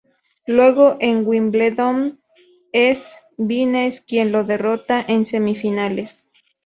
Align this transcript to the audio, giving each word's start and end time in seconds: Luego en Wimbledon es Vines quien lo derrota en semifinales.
Luego 0.47 0.97
en 0.99 1.27
Wimbledon 1.27 2.19
es 2.73 3.13
Vines 3.37 4.01
quien 4.01 4.31
lo 4.31 4.43
derrota 4.43 5.05
en 5.07 5.27
semifinales. 5.27 6.27